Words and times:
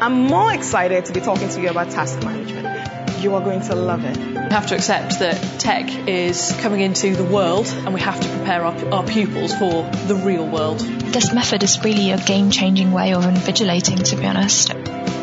I'm 0.00 0.28
more 0.28 0.54
excited 0.54 1.06
to 1.06 1.12
be 1.12 1.20
talking 1.20 1.48
to 1.48 1.60
you 1.60 1.70
about 1.70 1.90
task 1.90 2.22
management. 2.22 3.20
You 3.20 3.34
are 3.34 3.40
going 3.40 3.62
to 3.62 3.74
love 3.74 4.04
it. 4.04 4.16
We 4.16 4.54
have 4.54 4.68
to 4.68 4.76
accept 4.76 5.18
that 5.18 5.58
tech 5.58 5.88
is 6.06 6.56
coming 6.60 6.82
into 6.82 7.16
the 7.16 7.24
world 7.24 7.66
and 7.66 7.92
we 7.92 8.00
have 8.00 8.20
to 8.20 8.28
prepare 8.28 8.64
our, 8.64 8.94
our 8.94 9.04
pupils 9.04 9.52
for 9.56 9.90
the 10.06 10.14
real 10.24 10.46
world. 10.46 10.78
This 10.78 11.34
method 11.34 11.64
is 11.64 11.82
really 11.82 12.12
a 12.12 12.16
game 12.16 12.52
changing 12.52 12.92
way 12.92 13.12
of 13.12 13.24
invigilating, 13.24 14.04
to 14.10 14.14
be 14.14 14.24
honest. 14.24 14.72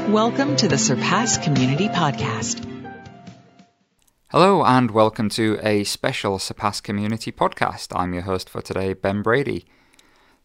Welcome 0.09 0.57
to 0.57 0.67
the 0.67 0.77
Surpass 0.77 1.37
Community 1.37 1.87
Podcast. 1.87 2.69
Hello, 4.27 4.61
and 4.65 4.91
welcome 4.91 5.29
to 5.29 5.57
a 5.63 5.85
special 5.85 6.37
Surpass 6.37 6.81
Community 6.81 7.31
podcast. 7.31 7.97
I'm 7.97 8.13
your 8.13 8.23
host 8.23 8.49
for 8.49 8.61
today, 8.61 8.91
Ben 8.91 9.21
Brady. 9.21 9.67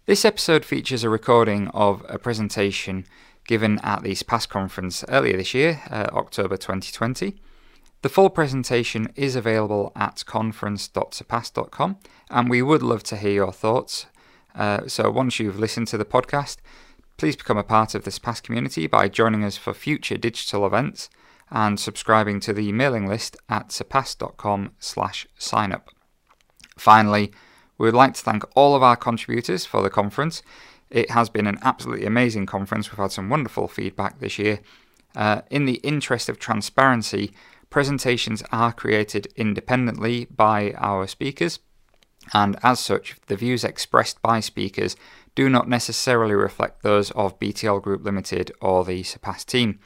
This 0.07 0.25
episode 0.25 0.65
features 0.65 1.03
a 1.03 1.11
recording 1.11 1.67
of 1.69 2.05
a 2.09 2.19
presentation 2.19 3.07
given 3.51 3.81
at 3.81 4.05
the 4.05 4.15
Surpass 4.15 4.47
conference 4.47 5.05
earlier 5.09 5.37
this 5.37 5.55
year, 5.55 5.83
uh, 5.91 6.07
October 6.13 6.57
2020. 6.57 7.35
The 8.03 8.09
full 8.09 8.31
presentation 8.31 9.13
is 9.17 9.35
available 9.35 9.91
at 9.97 10.23
conference.surpass.com, 10.25 11.97
and 12.31 12.49
we 12.49 12.63
would 12.63 12.81
love 12.81 13.03
to 13.03 13.17
hear 13.17 13.33
your 13.33 13.53
thoughts. 13.53 14.07
Uh, 14.55 14.87
so 14.87 15.11
once 15.11 15.41
you've 15.41 15.59
listened 15.59 15.89
to 15.89 15.99
the 15.99 16.05
podcast, 16.05 16.59
please 17.17 17.35
become 17.35 17.59
a 17.59 17.65
part 17.65 17.97
of 17.97 18.05
the 18.05 18.13
Surpass 18.13 18.41
community 18.41 18.87
by 18.87 19.09
joining 19.09 19.43
us 19.43 19.57
for 19.57 19.75
future 19.75 20.17
digital 20.17 20.65
events 20.65 21.11
and 21.51 21.81
subscribing 21.81 22.39
to 22.39 22.53
the 22.53 22.71
mailing 22.71 23.09
list 23.09 23.37
at 23.49 23.73
surpass.com 23.73 24.71
slash 24.79 25.27
signup. 25.41 25.89
Finally, 26.79 27.33
we 27.79 27.87
would 27.89 27.95
like 27.95 28.15
to 28.15 28.23
thank 28.23 28.45
all 28.55 28.77
of 28.77 28.83
our 28.85 28.95
contributors 28.95 29.67
for 29.67 29.83
the 29.83 29.91
conference. 29.91 30.41
It 30.91 31.11
has 31.11 31.29
been 31.29 31.47
an 31.47 31.59
absolutely 31.63 32.07
amazing 32.07 32.47
conference. 32.47 32.91
We've 32.91 32.99
had 32.99 33.13
some 33.13 33.29
wonderful 33.29 33.69
feedback 33.69 34.19
this 34.19 34.39
year. 34.39 34.61
Uh, 35.15 35.43
in 35.51 35.65
the 35.65 35.81
interest 35.83 36.29
of 36.29 36.39
transparency, 36.39 37.33
presentations 37.69 38.43
are 38.53 38.73
created 38.73 39.29
independently 39.37 40.27
by 40.27 40.73
our 40.77 41.07
speakers, 41.07 41.61
and 42.33 42.57
as 42.63 42.81
such, 42.81 43.17
the 43.27 43.37
views 43.37 43.65
expressed 43.65 44.21
by 44.23 44.41
speakers 44.41 44.97
do 45.35 45.49
not 45.49 45.69
necessarily 45.69 46.35
reflect 46.35 46.83
those 46.83 47.11
of 47.13 47.39
BTL 47.39 47.83
Group 47.83 48.05
Limited 48.05 48.53
or 48.61 48.85
the 48.85 49.03
Surpass 49.03 49.45
team. 49.45 49.79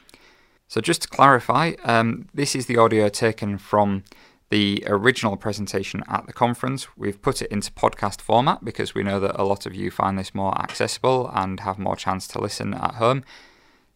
So, 0.67 0.81
just 0.81 1.03
to 1.03 1.07
clarify, 1.07 1.73
um, 1.83 2.27
this 2.33 2.55
is 2.55 2.65
the 2.65 2.77
audio 2.77 3.07
taken 3.07 3.57
from 3.57 4.03
the 4.49 4.83
original 4.87 5.37
presentation 5.37 6.03
at 6.07 6.27
the 6.27 6.33
conference. 6.33 6.87
We've 6.95 7.21
put 7.21 7.41
it 7.41 7.51
into 7.51 7.71
podcast 7.71 8.21
format 8.21 8.63
because 8.63 8.93
we 8.93 9.03
know 9.03 9.19
that 9.19 9.39
a 9.39 9.43
lot 9.43 9.65
of 9.65 9.73
you 9.73 9.91
find 9.91 10.17
this 10.17 10.35
more 10.35 10.57
accessible 10.59 11.29
and 11.33 11.59
have 11.61 11.79
more 11.79 11.95
chance 11.95 12.27
to 12.29 12.39
listen 12.39 12.73
at 12.73 12.95
home. 12.95 13.23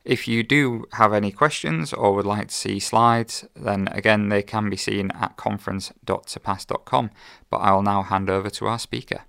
If 0.06 0.28
you 0.28 0.44
do 0.44 0.86
have 0.94 1.14
any 1.14 1.31
questions 1.31 1.94
or 1.94 2.16
would 2.16 2.25
like 2.25 2.47
to 2.47 2.56
see 2.56 2.80
slides, 2.80 3.45
then 3.56 3.89
again, 3.91 4.30
they 4.30 4.41
can 4.41 4.69
be 4.69 4.78
seen 4.78 5.11
at 5.11 5.38
conference.surpass.com. 5.38 7.11
But 7.50 7.58
I 7.58 7.72
will 7.73 7.84
now 7.84 8.03
hand 8.03 8.30
over 8.30 8.50
to 8.50 8.66
our 8.67 8.80
speaker. 8.80 9.22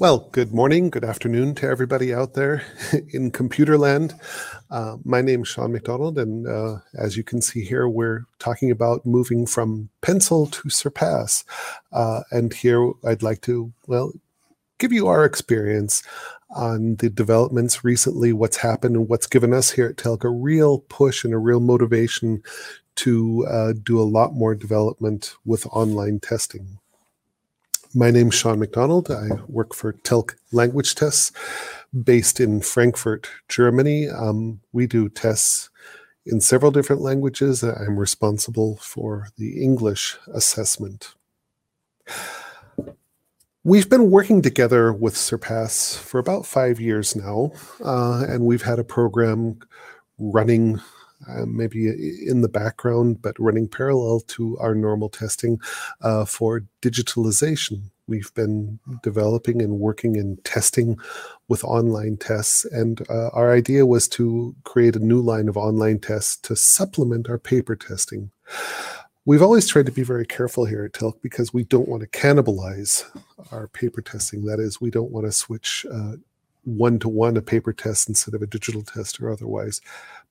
Well, 0.00 0.28
good 0.30 0.54
morning, 0.54 0.90
good 0.90 1.04
afternoon 1.04 1.56
to 1.56 1.66
everybody 1.66 2.14
out 2.14 2.34
there 2.34 2.62
in 3.08 3.32
computer 3.32 3.76
land. 3.76 4.14
Uh, 4.70 4.98
my 5.02 5.20
name 5.22 5.42
is 5.42 5.48
Sean 5.48 5.72
McDonald, 5.72 6.18
and 6.18 6.46
uh, 6.46 6.76
as 6.96 7.16
you 7.16 7.24
can 7.24 7.42
see 7.42 7.64
here, 7.64 7.88
we're 7.88 8.24
talking 8.38 8.70
about 8.70 9.04
moving 9.04 9.44
from 9.44 9.88
pencil 10.00 10.46
to 10.46 10.70
surpass. 10.70 11.44
Uh, 11.90 12.20
and 12.30 12.52
here 12.52 12.92
I'd 13.04 13.24
like 13.24 13.40
to, 13.40 13.72
well, 13.88 14.12
give 14.78 14.92
you 14.92 15.08
our 15.08 15.24
experience 15.24 16.04
on 16.50 16.94
the 16.94 17.10
developments 17.10 17.82
recently, 17.82 18.32
what's 18.32 18.58
happened, 18.58 18.94
and 18.94 19.08
what's 19.08 19.26
given 19.26 19.52
us 19.52 19.72
here 19.72 19.88
at 19.88 19.96
TELC 19.96 20.22
a 20.22 20.28
real 20.28 20.78
push 20.78 21.24
and 21.24 21.34
a 21.34 21.38
real 21.38 21.58
motivation 21.58 22.44
to 22.94 23.44
uh, 23.50 23.72
do 23.82 24.00
a 24.00 24.06
lot 24.06 24.32
more 24.32 24.54
development 24.54 25.34
with 25.44 25.66
online 25.72 26.20
testing. 26.20 26.78
My 27.98 28.12
name 28.12 28.28
is 28.28 28.34
Sean 28.34 28.60
McDonald. 28.60 29.10
I 29.10 29.26
work 29.48 29.74
for 29.74 29.92
TELC 29.92 30.36
Language 30.52 30.94
Tests 30.94 31.32
based 32.04 32.38
in 32.38 32.60
Frankfurt, 32.60 33.28
Germany. 33.48 34.08
Um, 34.08 34.60
we 34.72 34.86
do 34.86 35.08
tests 35.08 35.68
in 36.24 36.40
several 36.40 36.70
different 36.70 37.02
languages. 37.02 37.64
I'm 37.64 37.98
responsible 37.98 38.76
for 38.76 39.30
the 39.36 39.60
English 39.60 40.16
assessment. 40.32 41.16
We've 43.64 43.90
been 43.90 44.12
working 44.12 44.42
together 44.42 44.92
with 44.92 45.16
Surpass 45.16 45.96
for 45.96 46.20
about 46.20 46.46
five 46.46 46.78
years 46.78 47.16
now, 47.16 47.50
uh, 47.84 48.24
and 48.28 48.44
we've 48.44 48.62
had 48.62 48.78
a 48.78 48.84
program 48.84 49.58
running 50.20 50.80
uh, 51.26 51.46
maybe 51.46 51.88
in 52.26 52.42
the 52.42 52.48
background, 52.48 53.20
but 53.20 53.38
running 53.38 53.66
parallel 53.68 54.20
to 54.20 54.56
our 54.58 54.74
normal 54.74 55.08
testing 55.08 55.60
uh, 56.00 56.24
for 56.24 56.64
digitalization. 56.82 57.82
We've 58.06 58.32
been 58.34 58.78
developing 59.02 59.60
and 59.60 59.80
working 59.80 60.16
and 60.16 60.42
testing 60.44 60.96
with 61.48 61.64
online 61.64 62.16
tests, 62.16 62.64
and 62.64 63.02
uh, 63.10 63.28
our 63.32 63.52
idea 63.52 63.84
was 63.84 64.08
to 64.08 64.54
create 64.64 64.96
a 64.96 65.00
new 65.00 65.20
line 65.20 65.48
of 65.48 65.56
online 65.56 65.98
tests 65.98 66.36
to 66.36 66.56
supplement 66.56 67.28
our 67.28 67.38
paper 67.38 67.76
testing. 67.76 68.30
We've 69.26 69.42
always 69.42 69.68
tried 69.68 69.86
to 69.86 69.92
be 69.92 70.04
very 70.04 70.24
careful 70.24 70.64
here 70.64 70.84
at 70.84 70.92
TELC 70.92 71.20
because 71.20 71.52
we 71.52 71.64
don't 71.64 71.88
want 71.88 72.00
to 72.00 72.08
cannibalize 72.08 73.04
our 73.52 73.68
paper 73.68 74.00
testing. 74.00 74.46
That 74.46 74.58
is, 74.58 74.80
we 74.80 74.90
don't 74.90 75.10
want 75.10 75.26
to 75.26 75.32
switch 75.32 75.84
one 76.68 76.98
to 76.98 77.08
one 77.08 77.36
a 77.36 77.42
paper 77.42 77.72
test 77.72 78.08
instead 78.08 78.34
of 78.34 78.42
a 78.42 78.46
digital 78.46 78.82
test 78.82 79.20
or 79.20 79.30
otherwise. 79.30 79.80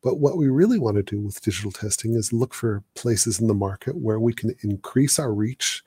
But 0.03 0.19
what 0.19 0.37
we 0.37 0.47
really 0.47 0.77
want 0.77 0.97
to 0.97 1.03
do 1.03 1.19
with 1.19 1.41
digital 1.41 1.71
testing 1.71 2.13
is 2.13 2.31
look 2.31 2.53
for 2.53 2.83
places 2.95 3.39
in 3.39 3.47
the 3.47 3.53
market 3.53 3.95
where 3.95 4.19
we 4.19 4.31
can 4.31 4.55
increase 4.61 5.17
our 5.17 5.33
reach 5.33 5.83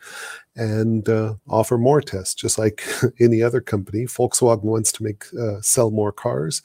and 0.57 1.09
uh, 1.09 1.35
offer 1.49 1.79
more 1.79 2.01
tests. 2.01 2.35
Just 2.35 2.59
like 2.59 2.83
any 3.21 3.43
other 3.43 3.61
company, 3.61 4.05
Volkswagen 4.07 4.65
wants 4.65 4.93
to 4.93 5.03
make 5.05 5.25
uh, 5.41 5.61
sell 5.61 5.91
more 5.91 6.13
cars, 6.13 6.63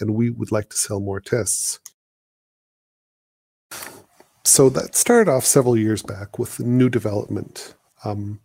and 0.00 0.14
we 0.14 0.30
would 0.30 0.50
like 0.50 0.70
to 0.70 0.76
sell 0.76 1.00
more 1.00 1.20
tests. 1.20 1.78
So 4.44 4.68
that 4.70 4.96
started 4.96 5.30
off 5.30 5.44
several 5.44 5.76
years 5.76 6.02
back 6.02 6.38
with 6.38 6.58
new 6.58 6.88
development. 6.88 7.74
Um, 8.04 8.40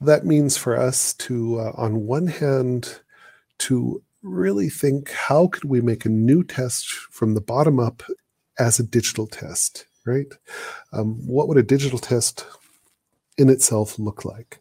that 0.00 0.24
means 0.24 0.56
for 0.56 0.76
us 0.76 1.14
to, 1.14 1.58
uh, 1.58 1.72
on 1.74 2.06
one 2.06 2.26
hand, 2.26 3.00
to 3.58 4.02
really 4.22 4.68
think 4.68 5.10
how 5.10 5.48
could 5.48 5.64
we 5.64 5.80
make 5.80 6.04
a 6.04 6.10
new 6.10 6.44
test 6.44 6.88
from 6.88 7.34
the 7.34 7.40
bottom 7.40 7.78
up 7.80 8.02
as 8.58 8.78
a 8.78 8.84
digital 8.84 9.26
test, 9.26 9.86
right? 10.04 10.32
Um, 10.92 11.26
what 11.26 11.48
would 11.48 11.58
a 11.58 11.62
digital 11.62 11.98
test 11.98 12.46
in 13.38 13.48
itself 13.48 13.98
look 13.98 14.24
like? 14.24 14.60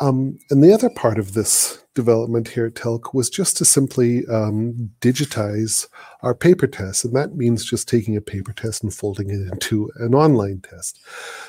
Um, 0.00 0.38
and 0.50 0.62
the 0.62 0.72
other 0.72 0.90
part 0.90 1.18
of 1.18 1.34
this 1.34 1.84
development 1.94 2.48
here 2.48 2.66
at 2.66 2.74
TELC 2.74 3.14
was 3.14 3.30
just 3.30 3.56
to 3.56 3.64
simply 3.64 4.26
um, 4.26 4.90
digitize 5.00 5.86
our 6.22 6.34
paper 6.34 6.66
test. 6.66 7.04
And 7.04 7.14
that 7.14 7.36
means 7.36 7.64
just 7.64 7.88
taking 7.88 8.16
a 8.16 8.20
paper 8.20 8.52
test 8.52 8.82
and 8.82 8.92
folding 8.92 9.30
it 9.30 9.40
into 9.52 9.90
an 9.96 10.14
online 10.14 10.60
test. 10.60 11.00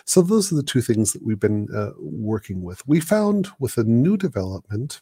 So 0.06 0.22
those 0.22 0.52
are 0.52 0.56
the 0.56 0.64
two 0.64 0.82
things 0.82 1.14
that 1.14 1.26
we've 1.26 1.40
been 1.40 1.68
uh, 1.76 1.92
working 1.98 2.62
with. 2.62 2.88
We 2.88 3.00
found 3.00 3.50
with 3.60 3.78
a 3.78 3.84
new 3.84 4.16
development, 4.16 5.02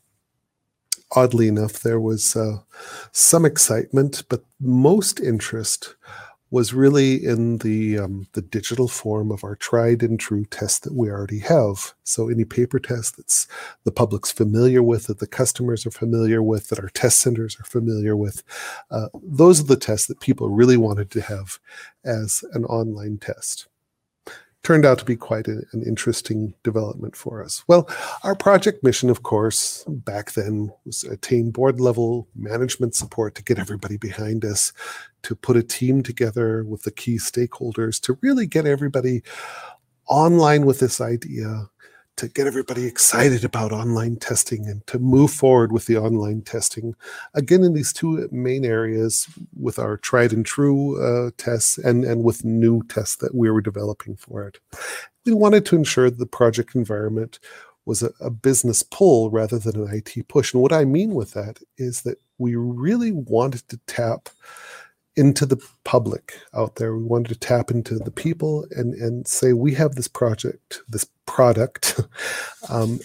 oddly 1.11 1.47
enough, 1.47 1.81
there 1.81 1.99
was 1.99 2.35
uh, 2.35 2.59
some 3.11 3.45
excitement, 3.45 4.23
but 4.29 4.43
most 4.59 5.19
interest 5.19 5.95
was 6.53 6.71
really 6.71 7.15
in 7.15 7.57
the 7.57 7.97
um, 7.97 8.27
the 8.33 8.41
digital 8.41 8.87
form 8.87 9.31
of 9.31 9.43
our 9.43 9.55
tried 9.55 10.03
and 10.03 10.19
true 10.19 10.45
test 10.45 10.83
that 10.83 10.93
we 10.93 11.09
already 11.09 11.39
have. 11.39 11.95
So 12.03 12.29
any 12.29 12.45
paper 12.45 12.77
test 12.77 13.17
that's 13.17 13.47
the 13.85 13.91
public's 13.91 14.31
familiar 14.31 14.83
with, 14.83 15.07
that 15.07 15.17
the 15.17 15.25
customers 15.25 15.83
are 15.87 15.91
familiar 15.91 16.43
with, 16.43 16.69
that 16.69 16.79
our 16.79 16.89
test 16.89 17.17
centers 17.17 17.59
are 17.59 17.63
familiar 17.63 18.15
with, 18.15 18.43
uh, 18.91 19.07
those 19.23 19.61
are 19.61 19.65
the 19.65 19.75
tests 19.75 20.05
that 20.05 20.19
people 20.19 20.49
really 20.49 20.77
wanted 20.77 21.09
to 21.11 21.21
have 21.21 21.57
as 22.05 22.43
an 22.53 22.65
online 22.65 23.17
test 23.17 23.67
turned 24.63 24.85
out 24.85 24.97
to 24.97 25.05
be 25.05 25.15
quite 25.15 25.47
a, 25.47 25.61
an 25.73 25.83
interesting 25.85 26.53
development 26.63 27.15
for 27.15 27.43
us. 27.43 27.63
Well, 27.67 27.89
our 28.23 28.35
project 28.35 28.83
mission, 28.83 29.09
of 29.09 29.23
course, 29.23 29.83
back 29.87 30.31
then 30.31 30.71
was 30.85 31.03
attain 31.03 31.51
board 31.51 31.81
level 31.81 32.27
management 32.35 32.95
support 32.95 33.35
to 33.35 33.43
get 33.43 33.59
everybody 33.59 33.97
behind 33.97 34.45
us, 34.45 34.71
to 35.23 35.35
put 35.35 35.57
a 35.57 35.63
team 35.63 36.01
together 36.01 36.63
with 36.63 36.83
the 36.83 36.91
key 36.91 37.17
stakeholders 37.17 37.99
to 38.01 38.17
really 38.21 38.47
get 38.47 38.65
everybody 38.65 39.21
online 40.07 40.65
with 40.65 40.79
this 40.79 40.99
idea 40.99 41.69
to 42.17 42.27
get 42.27 42.47
everybody 42.47 42.85
excited 42.85 43.43
about 43.43 43.71
online 43.71 44.17
testing 44.17 44.67
and 44.67 44.85
to 44.87 44.99
move 44.99 45.31
forward 45.31 45.71
with 45.71 45.85
the 45.87 45.97
online 45.97 46.41
testing. 46.41 46.95
Again, 47.33 47.63
in 47.63 47.73
these 47.73 47.91
two 47.91 48.27
main 48.31 48.65
areas 48.65 49.27
with 49.59 49.79
our 49.79 49.97
tried 49.97 50.31
and 50.31 50.45
true 50.45 51.01
uh, 51.01 51.31
tests 51.37 51.77
and, 51.77 52.03
and 52.03 52.23
with 52.23 52.45
new 52.45 52.83
tests 52.83 53.15
that 53.17 53.33
we 53.33 53.49
were 53.49 53.61
developing 53.61 54.15
for 54.15 54.47
it. 54.47 54.59
We 55.25 55.33
wanted 55.33 55.65
to 55.67 55.75
ensure 55.75 56.09
the 56.09 56.25
project 56.25 56.75
environment 56.75 57.39
was 57.85 58.03
a, 58.03 58.11
a 58.19 58.29
business 58.29 58.83
pull 58.83 59.29
rather 59.29 59.57
than 59.57 59.87
an 59.87 59.93
IT 59.93 60.27
push. 60.27 60.53
And 60.53 60.61
what 60.61 60.73
I 60.73 60.85
mean 60.85 61.13
with 61.13 61.33
that 61.33 61.59
is 61.77 62.03
that 62.03 62.19
we 62.37 62.55
really 62.55 63.11
wanted 63.11 63.67
to 63.69 63.79
tap 63.87 64.29
into 65.15 65.45
the 65.45 65.63
public 65.83 66.39
out 66.53 66.75
there. 66.75 66.95
We 66.95 67.03
wanted 67.03 67.29
to 67.29 67.39
tap 67.39 67.71
into 67.71 67.99
the 67.99 68.11
people 68.11 68.65
and 68.71 68.93
and 68.95 69.27
say 69.27 69.53
we 69.53 69.73
have 69.75 69.95
this 69.95 70.07
project, 70.07 70.81
this 70.87 71.05
product, 71.25 71.99
um, 72.69 72.99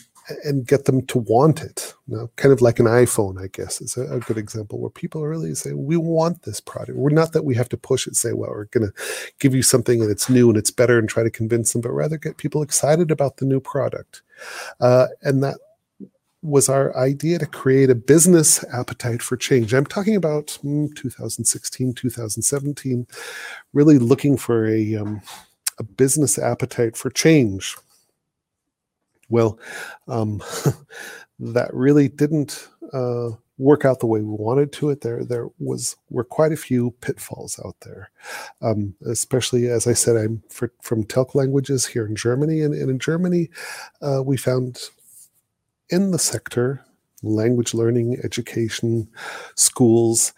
and 0.45 0.67
get 0.67 0.85
them 0.85 1.05
to 1.07 1.19
want 1.19 1.63
it. 1.63 1.95
You 2.07 2.17
know, 2.17 2.31
kind 2.37 2.53
of 2.53 2.61
like 2.61 2.79
an 2.79 2.87
iPhone, 2.87 3.43
I 3.43 3.49
guess, 3.49 3.81
is 3.81 3.97
a, 3.97 4.17
a, 4.17 4.21
good 4.21 4.39
example 4.39 4.79
where 4.79 4.91
people 4.91 5.27
really 5.27 5.55
say, 5.55 5.73
we 5.73 5.97
want 5.97 6.43
this 6.43 6.61
product. 6.61 6.99
We're 6.99 7.11
not 7.11 7.33
that 7.33 7.45
we 7.45 7.55
have 7.55 7.69
to 7.71 7.77
push 7.77 8.07
it, 8.07 8.17
say, 8.17 8.33
well, 8.33 8.51
we're 8.51 8.65
going 8.67 8.87
to 8.87 8.95
give 9.39 9.55
you 9.55 9.63
something 9.63 10.03
and 10.03 10.11
it's 10.11 10.29
new 10.29 10.49
and 10.49 10.59
it's 10.59 10.71
better 10.71 10.99
and 10.99 11.09
try 11.09 11.23
to 11.23 11.31
convince 11.31 11.73
them, 11.73 11.83
but 11.83 11.93
rather 11.93 12.19
get 12.19 12.37
people 12.37 12.63
excited 12.63 13.11
about 13.11 13.39
the 13.39 13.47
new 13.47 13.61
product. 13.61 14.23
Uh, 14.81 15.09
and 15.23 15.43
that 15.43 15.59
was 16.43 16.69
our 16.69 16.97
idea 16.97 17.39
to 17.39 17.47
create 17.47 17.91
a 17.91 17.95
business 17.95 18.65
appetite 18.73 19.23
for 19.23 19.37
change. 19.37 19.75
I'm 19.75 19.87
talking 19.87 20.15
about 20.15 20.59
mm, 20.65 20.95
2016, 20.95 21.95
2017, 21.95 23.07
really 23.73 23.99
looking 23.99 24.37
for 24.37 24.67
a, 24.67 24.97
um, 24.97 25.21
a 25.79 25.83
business 25.83 26.39
appetite 26.39 26.97
for 26.97 27.11
change 27.11 27.77
well, 29.29 29.59
um, 30.07 30.43
that 31.39 31.73
really 31.73 32.09
didn't 32.09 32.69
uh, 32.93 33.31
work 33.59 33.85
out 33.85 34.01
the 34.01 34.07
way 34.07 34.21
we 34.21 34.35
wanted 34.35 34.73
to. 34.73 34.91
It 34.91 35.03
there 35.03 35.25
there 35.25 35.49
was 35.59 35.97
were 36.11 36.25
quite 36.25 36.53
a 36.53 36.57
few 36.57 36.93
pitfalls 37.01 37.61
out 37.65 37.77
there, 37.83 38.11
um, 38.63 38.95
especially 39.07 39.69
as 39.69 39.87
I 39.87 39.93
said, 39.93 40.17
I'm 40.17 40.43
for, 40.49 40.73
from 40.81 41.05
TELC 41.05 41.35
languages 41.35 41.87
here 41.87 42.07
in 42.07 42.17
Germany, 42.17 42.63
and, 42.63 42.75
and 42.75 42.91
in 42.91 42.99
Germany, 42.99 43.51
uh, 44.01 44.23
we 44.25 44.37
found 44.37 44.81
in 45.91 46.11
the 46.11 46.19
sector 46.19 46.85
language 47.23 47.75
learning, 47.75 48.19
education, 48.23 49.09
schools. 49.55 50.33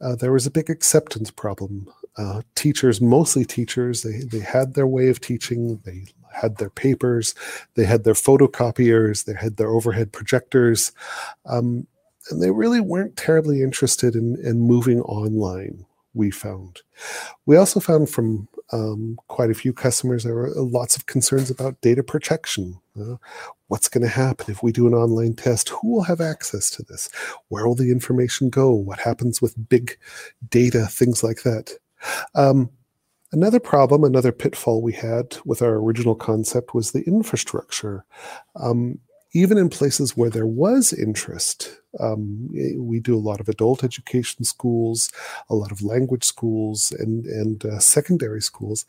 Uh, 0.00 0.16
there 0.16 0.32
was 0.32 0.46
a 0.46 0.50
big 0.50 0.70
acceptance 0.70 1.30
problem. 1.30 1.86
Uh, 2.16 2.42
teachers, 2.54 3.00
mostly 3.00 3.44
teachers, 3.44 4.02
they, 4.02 4.20
they 4.20 4.40
had 4.40 4.74
their 4.74 4.86
way 4.86 5.08
of 5.08 5.20
teaching. 5.20 5.80
They 5.84 6.06
had 6.32 6.56
their 6.56 6.70
papers, 6.70 7.34
they 7.74 7.84
had 7.84 8.04
their 8.04 8.14
photocopiers, 8.14 9.24
they 9.24 9.34
had 9.34 9.56
their 9.56 9.68
overhead 9.68 10.12
projectors, 10.12 10.92
um, 11.46 11.86
and 12.30 12.42
they 12.42 12.50
really 12.50 12.80
weren't 12.80 13.16
terribly 13.16 13.62
interested 13.62 14.14
in, 14.14 14.36
in 14.42 14.60
moving 14.60 15.00
online. 15.02 15.84
We 16.14 16.30
found. 16.30 16.80
We 17.46 17.56
also 17.56 17.80
found 17.80 18.10
from 18.10 18.48
um, 18.72 19.18
quite 19.28 19.50
a 19.50 19.54
few 19.54 19.72
customers 19.72 20.24
there 20.24 20.34
were 20.34 20.52
lots 20.54 20.96
of 20.96 21.06
concerns 21.06 21.50
about 21.50 21.80
data 21.80 22.02
protection. 22.02 22.80
Uh, 22.98 23.16
what's 23.68 23.88
going 23.88 24.02
to 24.02 24.08
happen 24.08 24.46
if 24.50 24.62
we 24.62 24.72
do 24.72 24.86
an 24.86 24.94
online 24.94 25.34
test? 25.34 25.68
Who 25.68 25.92
will 25.92 26.02
have 26.02 26.20
access 26.20 26.70
to 26.70 26.82
this? 26.82 27.08
Where 27.48 27.66
will 27.66 27.74
the 27.74 27.90
information 27.90 28.50
go? 28.50 28.70
What 28.70 28.98
happens 28.98 29.40
with 29.40 29.68
big 29.68 29.96
data? 30.48 30.86
Things 30.86 31.22
like 31.22 31.42
that. 31.42 31.72
Um, 32.34 32.70
Another 33.32 33.60
problem, 33.60 34.04
another 34.04 34.30
pitfall 34.30 34.82
we 34.82 34.92
had 34.92 35.38
with 35.46 35.62
our 35.62 35.76
original 35.76 36.14
concept 36.14 36.74
was 36.74 36.92
the 36.92 37.02
infrastructure. 37.04 38.04
Um, 38.56 38.98
even 39.32 39.56
in 39.56 39.70
places 39.70 40.14
where 40.14 40.28
there 40.28 40.46
was 40.46 40.92
interest, 40.92 41.80
um, 42.00 42.50
eh, 42.56 42.74
we 42.76 43.00
do 43.00 43.16
a 43.16 43.20
lot 43.28 43.40
of 43.40 43.48
adult 43.48 43.84
education 43.84 44.44
schools, 44.44 45.10
a 45.48 45.54
lot 45.54 45.72
of 45.72 45.82
language 45.82 46.24
schools, 46.24 46.92
and 46.92 47.26
and 47.26 47.64
uh, 47.64 47.78
secondary 47.78 48.40
schools. 48.40 48.84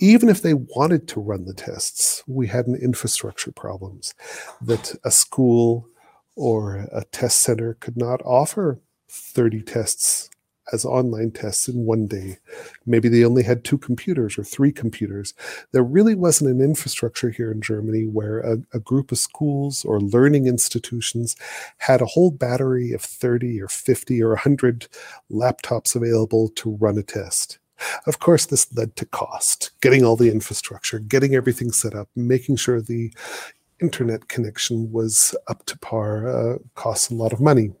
Even 0.00 0.28
if 0.28 0.42
they 0.42 0.54
wanted 0.54 1.08
to 1.08 1.20
run 1.20 1.44
the 1.44 1.54
tests, 1.54 2.22
we 2.28 2.46
had 2.46 2.66
an 2.66 2.76
infrastructure 2.76 3.50
problems 3.50 4.14
that 4.60 4.94
a 5.04 5.10
school 5.10 5.88
or 6.36 6.86
a 6.92 7.04
test 7.10 7.40
center 7.40 7.74
could 7.74 7.96
not 7.96 8.22
offer 8.24 8.78
30 9.08 9.62
tests 9.62 10.30
as 10.72 10.84
online 10.84 11.30
tests 11.30 11.68
in 11.68 11.84
one 11.84 12.06
day. 12.06 12.38
Maybe 12.86 13.08
they 13.08 13.24
only 13.24 13.42
had 13.42 13.64
two 13.64 13.78
computers 13.78 14.38
or 14.38 14.44
three 14.44 14.72
computers. 14.72 15.34
There 15.72 15.82
really 15.82 16.14
wasn't 16.14 16.50
an 16.50 16.60
infrastructure 16.60 17.30
here 17.30 17.50
in 17.50 17.60
Germany 17.60 18.04
where 18.06 18.40
a, 18.40 18.58
a, 18.72 18.80
group 18.80 19.12
of 19.12 19.18
schools 19.18 19.84
or 19.84 20.00
learning 20.00 20.46
institutions 20.46 21.36
had 21.78 22.00
a 22.00 22.06
whole 22.06 22.30
battery 22.30 22.92
of 22.92 23.02
30 23.02 23.60
or 23.60 23.68
50 23.68 24.22
or 24.22 24.30
100 24.30 24.88
laptops 25.30 25.94
available 25.94 26.48
to 26.50 26.76
run 26.76 26.98
a 26.98 27.02
test. 27.02 27.58
Of 28.06 28.18
course, 28.18 28.46
this 28.46 28.72
led 28.74 28.96
to 28.96 29.06
cost, 29.06 29.70
getting 29.80 30.04
all 30.04 30.16
the 30.16 30.30
infrastructure, 30.30 30.98
getting 30.98 31.34
everything 31.34 31.70
set 31.70 31.94
up, 31.94 32.08
making 32.16 32.56
sure 32.56 32.80
the 32.80 33.12
internet 33.80 34.28
connection 34.28 34.90
was 34.90 35.34
up 35.46 35.64
to 35.66 35.78
par, 35.78 36.28
uh, 36.28 36.58
costs 36.74 37.10
a 37.10 37.14
lot 37.14 37.32
of 37.32 37.40
money. 37.40 37.72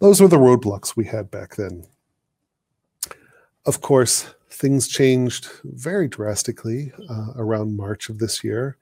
Those 0.00 0.20
were 0.20 0.28
the 0.28 0.36
roadblocks 0.36 0.96
we 0.96 1.04
had 1.04 1.30
back 1.30 1.56
then. 1.56 1.86
Of 3.66 3.80
course, 3.80 4.34
things 4.50 4.88
changed 4.88 5.48
very 5.64 6.08
drastically 6.08 6.92
uh, 7.08 7.32
around 7.36 7.76
March 7.76 8.08
of 8.08 8.18
this 8.18 8.42
year. 8.42 8.76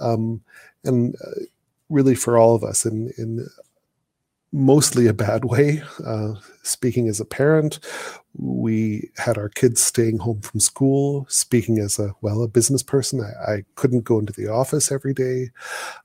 Um, 0.00 0.42
and 0.84 1.14
uh, 1.16 1.42
really 1.88 2.14
for 2.14 2.38
all 2.38 2.54
of 2.54 2.62
us 2.62 2.86
in, 2.86 3.12
in 3.18 3.48
mostly 4.52 5.06
a 5.06 5.12
bad 5.12 5.44
way. 5.44 5.82
Uh, 6.04 6.34
speaking 6.62 7.08
as 7.08 7.20
a 7.20 7.24
parent, 7.24 7.78
we 8.34 9.10
had 9.16 9.36
our 9.36 9.48
kids 9.48 9.82
staying 9.82 10.18
home 10.18 10.40
from 10.40 10.60
school. 10.60 11.26
Speaking 11.28 11.78
as 11.78 11.98
a 11.98 12.14
well, 12.20 12.42
a 12.42 12.48
business 12.48 12.82
person, 12.82 13.20
I, 13.20 13.52
I 13.52 13.64
couldn't 13.74 14.04
go 14.04 14.18
into 14.18 14.32
the 14.32 14.48
office 14.48 14.90
every 14.92 15.14
day. 15.14 15.50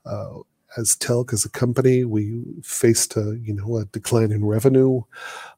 Uh, 0.04 0.40
as 0.76 0.96
TELC 0.96 1.32
as 1.32 1.44
a 1.44 1.50
company, 1.50 2.04
we 2.04 2.42
faced 2.62 3.16
a 3.16 3.38
you 3.42 3.54
know 3.54 3.78
a 3.78 3.84
decline 3.86 4.32
in 4.32 4.44
revenue 4.44 5.02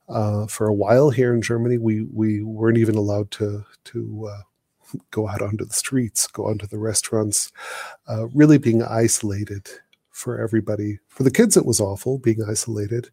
uh, 0.09 0.47
for 0.47 0.67
a 0.67 0.75
while 0.75 1.11
here 1.11 1.35
in 1.35 1.43
Germany. 1.43 1.79
We 1.79 2.03
we 2.03 2.43
weren't 2.43 2.79
even 2.79 2.97
allowed 2.97 3.31
to 3.33 3.65
to 3.85 4.31
uh, 4.31 4.43
go 5.11 5.29
out 5.29 5.43
onto 5.43 5.65
the 5.65 5.75
streets, 5.75 6.27
go 6.27 6.47
onto 6.49 6.67
the 6.67 6.79
restaurants, 6.79 7.51
uh, 8.09 8.29
really 8.29 8.59
being 8.59 8.83
isolated 8.83 9.69
for 10.11 10.41
everybody. 10.41 10.99
For 11.09 11.25
the 11.25 11.31
kids, 11.31 11.57
it 11.57 11.67
was 11.67 11.81
awful 11.81 12.19
being 12.19 12.43
isolated. 12.49 13.11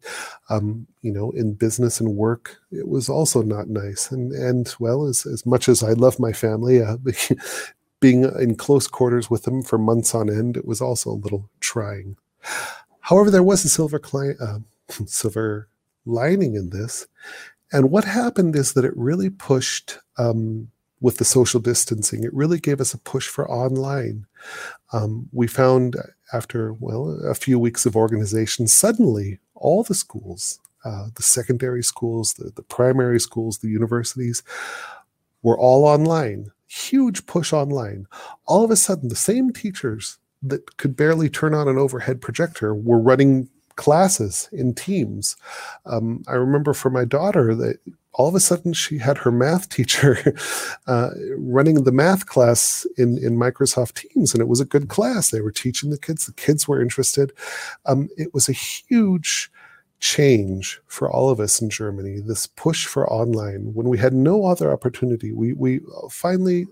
Um, 0.48 0.86
you 1.02 1.12
know, 1.12 1.30
in 1.32 1.52
business 1.52 2.00
and 2.00 2.16
work, 2.16 2.56
it 2.70 2.88
was 2.88 3.08
also 3.08 3.42
not 3.42 3.68
nice. 3.68 4.10
And 4.10 4.32
and 4.32 4.74
well, 4.78 5.06
as 5.06 5.26
as 5.26 5.44
much 5.46 5.68
as 5.68 5.82
I 5.82 5.92
love 5.92 6.18
my 6.18 6.32
family, 6.32 6.82
uh, 6.82 6.96
being 8.04 8.24
in 8.38 8.54
close 8.54 8.86
quarters 8.86 9.30
with 9.30 9.44
them 9.44 9.62
for 9.62 9.78
months 9.78 10.14
on 10.14 10.28
end, 10.28 10.58
it 10.58 10.66
was 10.66 10.82
also 10.82 11.08
a 11.08 11.22
little 11.24 11.48
trying. 11.60 12.18
However, 13.00 13.30
there 13.30 13.42
was 13.42 13.64
a 13.64 13.70
silver 13.70 13.98
cli- 13.98 14.34
uh, 14.38 14.58
silver 15.06 15.68
lining 16.04 16.54
in 16.54 16.68
this, 16.68 17.06
and 17.72 17.90
what 17.90 18.04
happened 18.04 18.56
is 18.56 18.74
that 18.74 18.84
it 18.84 18.94
really 18.94 19.30
pushed 19.30 20.00
um, 20.18 20.70
with 21.00 21.16
the 21.16 21.24
social 21.24 21.60
distancing. 21.60 22.24
It 22.24 22.34
really 22.34 22.60
gave 22.60 22.78
us 22.78 22.92
a 22.92 22.98
push 22.98 23.26
for 23.26 23.50
online. 23.50 24.26
Um, 24.92 25.30
we 25.32 25.46
found 25.46 25.96
after 26.34 26.74
well 26.74 27.18
a 27.24 27.34
few 27.34 27.58
weeks 27.58 27.86
of 27.86 27.96
organization, 27.96 28.66
suddenly 28.66 29.38
all 29.54 29.82
the 29.82 29.94
schools, 29.94 30.60
uh, 30.84 31.06
the 31.14 31.22
secondary 31.22 31.82
schools, 31.82 32.34
the, 32.34 32.50
the 32.50 32.64
primary 32.64 33.18
schools, 33.18 33.60
the 33.60 33.70
universities, 33.70 34.42
were 35.42 35.58
all 35.58 35.86
online 35.86 36.50
huge 36.66 37.26
push 37.26 37.52
online. 37.52 38.06
All 38.46 38.64
of 38.64 38.70
a 38.70 38.76
sudden, 38.76 39.08
the 39.08 39.16
same 39.16 39.52
teachers 39.52 40.18
that 40.42 40.76
could 40.76 40.96
barely 40.96 41.28
turn 41.28 41.54
on 41.54 41.68
an 41.68 41.78
overhead 41.78 42.20
projector 42.20 42.74
were 42.74 42.98
running 42.98 43.48
classes 43.76 44.48
in 44.52 44.74
teams. 44.74 45.36
Um, 45.86 46.22
I 46.28 46.34
remember 46.34 46.74
for 46.74 46.90
my 46.90 47.04
daughter 47.04 47.54
that 47.56 47.78
all 48.12 48.28
of 48.28 48.34
a 48.34 48.40
sudden 48.40 48.72
she 48.72 48.98
had 48.98 49.18
her 49.18 49.32
math 49.32 49.68
teacher 49.68 50.36
uh, 50.86 51.10
running 51.36 51.82
the 51.82 51.92
math 51.92 52.26
class 52.26 52.86
in, 52.96 53.18
in 53.18 53.36
Microsoft 53.36 53.94
Teams, 53.94 54.32
and 54.32 54.40
it 54.40 54.48
was 54.48 54.60
a 54.60 54.64
good 54.64 54.88
class. 54.88 55.30
They 55.30 55.40
were 55.40 55.50
teaching 55.50 55.90
the 55.90 55.98
kids, 55.98 56.26
the 56.26 56.32
kids 56.32 56.68
were 56.68 56.80
interested. 56.80 57.32
Um, 57.86 58.08
it 58.16 58.32
was 58.32 58.48
a 58.48 58.52
huge 58.52 59.50
change 60.04 60.82
for 60.86 61.10
all 61.10 61.30
of 61.30 61.40
us 61.40 61.62
in 61.62 61.70
Germany, 61.70 62.20
this 62.20 62.46
push 62.46 62.84
for 62.84 63.10
online, 63.10 63.72
when 63.72 63.88
we 63.88 63.96
had 63.96 64.12
no 64.12 64.44
other 64.44 64.70
opportunity, 64.70 65.32
we, 65.32 65.54
we 65.54 65.80
finally 66.10 66.66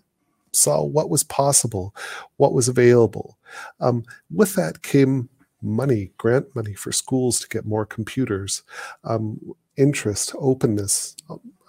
saw 0.52 0.84
what 0.84 1.08
was 1.08 1.22
possible, 1.22 1.94
what 2.36 2.52
was 2.52 2.68
available. 2.68 3.38
Um, 3.80 4.04
with 4.30 4.54
that 4.56 4.82
came 4.82 5.30
money, 5.62 6.10
grant 6.18 6.54
money 6.54 6.74
for 6.74 6.92
schools 6.92 7.40
to 7.40 7.48
get 7.48 7.64
more 7.64 7.86
computers, 7.86 8.62
um, 9.04 9.40
interest, 9.78 10.34
openness, 10.38 11.16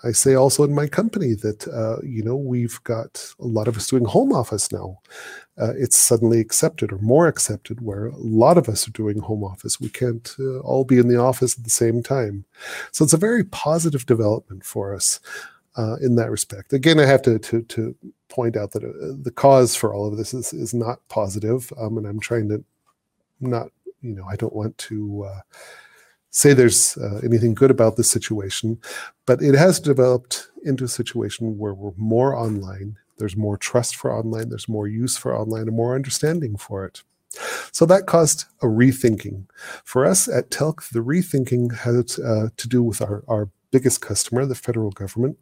I 0.04 0.12
say 0.12 0.36
also 0.36 0.64
in 0.64 0.76
my 0.76 0.88
company 0.88 1.34
that 1.34 1.68
uh, 1.68 2.06
you 2.06 2.24
know 2.24 2.36
we've 2.36 2.84
got 2.84 3.34
a 3.40 3.46
lot 3.46 3.70
of 3.70 3.78
us 3.78 3.88
doing 3.88 4.06
home 4.06 4.34
office 4.34 4.72
now. 4.72 5.00
Uh, 5.60 5.74
it's 5.78 5.98
suddenly 5.98 6.40
accepted 6.40 6.92
or 6.92 6.98
more 6.98 7.28
accepted, 7.28 7.82
where 7.82 8.08
a 8.08 8.18
lot 8.18 8.58
of 8.58 8.68
us 8.68 8.88
are 8.88 8.92
doing 8.92 9.20
home 9.20 9.44
office. 9.44 9.80
We 9.80 9.90
can't 9.90 10.36
uh, 10.40 10.60
all 10.60 10.84
be 10.84 10.98
in 10.98 11.10
the 11.10 11.20
office 11.20 11.58
at 11.58 11.64
the 11.64 11.70
same 11.70 12.02
time, 12.02 12.46
so 12.92 13.04
it's 13.04 13.14
a 13.14 13.18
very 13.18 13.44
positive 13.44 14.06
development 14.06 14.66
for 14.66 14.96
us 14.96 15.20
uh, 15.78 15.98
in 16.02 16.16
that 16.16 16.32
respect. 16.32 16.74
Again, 16.74 17.00
I 17.00 17.06
have 17.06 17.22
to 17.24 17.40
to, 17.40 17.62
to 17.64 17.96
point 18.30 18.58
out 18.58 18.72
that 18.72 18.84
uh, 18.84 19.16
the 19.22 19.32
cause 19.32 19.76
for 19.76 19.94
all 19.94 20.08
of 20.08 20.18
this 20.18 20.34
is 20.34 20.54
is 20.54 20.74
not 20.74 21.08
positive, 21.08 21.72
um, 21.80 21.98
and 21.98 22.08
I'm 22.08 22.20
trying 22.20 22.50
to 22.50 22.64
not 23.40 23.68
you 24.02 24.16
know 24.16 24.26
I 24.30 24.36
don't 24.36 24.56
want 24.56 24.78
to 24.80 25.26
uh, 25.30 25.42
say 26.30 26.54
there's 26.54 26.98
uh, 26.98 27.22
anything 27.24 27.54
good 27.54 27.72
about 27.72 27.96
the 27.96 28.04
situation, 28.04 28.80
but 29.26 29.42
it 29.42 29.56
has 29.56 29.80
developed 29.80 30.48
into 30.66 30.84
a 30.84 30.90
situation 30.90 31.58
where 31.58 31.74
we're 31.74 31.92
more 31.98 32.36
online. 32.36 32.98
There's 33.18 33.38
more 33.38 33.58
trust 33.58 33.96
for 33.96 34.12
online, 34.12 34.50
there's 34.50 34.70
more 34.70 34.88
use 34.88 35.18
for 35.18 35.36
online, 35.36 35.68
and 35.68 35.76
more 35.76 35.96
understanding 35.96 36.58
for 36.58 36.86
it. 36.86 37.04
So 37.72 37.86
that 37.86 38.06
caused 38.06 38.46
a 38.62 38.66
rethinking. 38.66 39.46
For 39.84 40.06
us 40.06 40.28
at 40.28 40.52
TELC, 40.52 40.90
the 40.90 41.00
rethinking 41.00 41.76
had 41.76 42.24
uh, 42.24 42.50
to 42.56 42.68
do 42.68 42.84
with 42.84 43.02
our, 43.02 43.24
our 43.28 43.50
biggest 43.72 44.02
customer, 44.02 44.46
the 44.46 44.56
federal 44.56 44.92
government, 44.92 45.38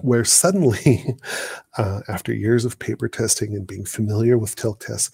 where 0.00 0.24
suddenly, 0.24 1.16
uh, 1.78 2.00
after 2.08 2.32
years 2.32 2.64
of 2.64 2.78
paper 2.78 3.08
testing 3.08 3.54
and 3.54 3.66
being 3.66 3.84
familiar 3.84 4.38
with 4.38 4.56
TELC 4.56 4.80
tests, 4.80 5.10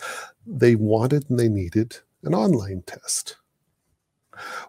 they 0.47 0.75
wanted 0.77 1.29
and 1.29 1.39
they 1.39 1.49
needed 1.49 1.99
an 2.23 2.35
online 2.35 2.83
test. 2.87 3.37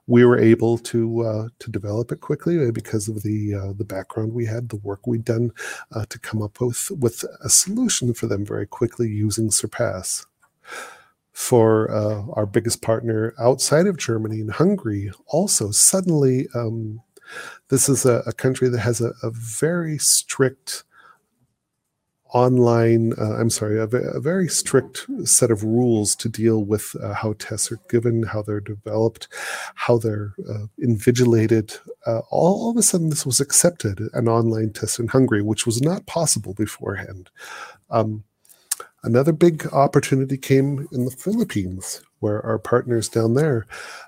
We 0.08 0.26
were 0.26 0.38
able 0.38 0.78
to 0.80 1.22
uh, 1.22 1.48
to 1.60 1.72
develop 1.72 2.12
it 2.12 2.22
quickly 2.22 2.72
because 2.72 3.08
of 3.08 3.24
the 3.24 3.56
uh, 3.56 3.74
the 3.74 3.86
background 3.86 4.34
we 4.34 4.46
had, 4.46 4.70
the 4.70 4.78
work 4.78 5.08
we'd 5.08 5.26
done 5.26 5.52
uh, 5.94 6.06
to 6.10 6.20
come 6.20 6.42
up 6.42 6.60
with 6.60 6.92
with 6.92 7.24
a 7.42 7.50
solution 7.50 8.14
for 8.14 8.28
them 8.28 8.46
very 8.46 8.68
quickly 8.68 9.08
using 9.08 9.52
Surpass. 9.52 10.26
For 11.34 11.90
uh, 11.92 12.26
our 12.34 12.46
biggest 12.46 12.84
partner 12.84 13.34
outside 13.40 13.88
of 13.88 13.98
Germany 13.98 14.40
and 14.40 14.52
Hungary, 14.52 15.12
also 15.26 15.72
suddenly, 15.72 16.48
um, 16.54 17.02
this 17.70 17.90
is 17.90 18.06
a, 18.06 18.22
a, 18.28 18.34
country 18.34 18.70
that 18.70 18.80
has 18.80 19.02
a, 19.02 19.14
a 19.24 19.32
very 19.32 19.98
strict 19.98 20.84
online, 22.34 23.14
uh, 23.20 23.36
I'm 23.36 23.50
sorry, 23.50 23.80
a, 23.80 23.84
a, 23.84 24.20
very 24.20 24.48
strict 24.48 25.06
set 25.24 25.52
of 25.52 25.64
rules 25.64 26.16
to 26.16 26.28
deal 26.28 26.64
with 26.64 26.96
uh, 27.02 27.14
how 27.14 27.34
tests 27.34 27.72
are 27.72 27.80
given, 27.90 28.24
how 28.24 28.42
they're 28.42 28.60
developed, 28.60 29.28
how 29.76 29.98
they're 29.98 30.34
uh, 30.50 30.66
invigilated. 30.82 31.78
Uh, 32.08 32.20
all, 32.32 32.64
all, 32.64 32.72
of 32.72 32.78
a 32.78 32.84
sudden, 32.84 33.10
this 33.10 33.26
was 33.26 33.40
accepted, 33.40 34.02
an 34.14 34.28
online 34.28 34.72
test 34.74 35.00
in 35.00 35.08
Hungary, 35.08 35.42
which 35.42 35.66
was 35.66 35.82
not 35.82 36.06
possible 36.08 36.54
beforehand. 36.54 37.30
Um, 37.90 38.24
Another 39.04 39.34
big 39.34 39.68
opportunity 39.74 40.38
came 40.38 40.88
in 40.94 41.04
the 41.04 41.12
Philippines, 41.12 42.02
where 42.20 42.44
our 42.46 42.58
partners 42.58 43.10
down 43.10 43.34
there, 43.34 43.66